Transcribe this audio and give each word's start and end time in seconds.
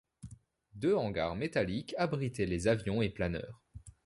Deux 0.73 0.95
hangars 0.95 1.35
métalliques 1.35 1.93
abritaient 1.95 2.47
les 2.47 2.67
avions 2.67 3.03
et 3.03 3.09
planeurs. 3.11 3.61